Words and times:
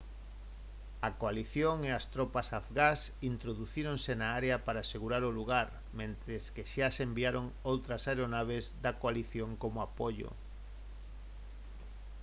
a 1.07 1.09
coalición 1.19 1.75
e 1.87 1.89
a 1.93 1.97
as 1.99 2.05
tropas 2.15 2.47
afgás 2.59 2.99
introducíronse 3.31 4.11
na 4.21 4.27
área 4.39 4.55
para 4.65 4.83
asegurar 4.85 5.23
o 5.29 5.35
lugar 5.39 5.67
mentres 5.99 6.43
que 6.55 6.63
xa 6.71 6.87
se 6.95 7.01
enviaron 7.09 7.45
outras 7.71 8.03
aeronaves 8.09 8.65
da 8.83 8.91
coalición 9.01 9.49
como 9.63 9.77
apoio 9.87 10.29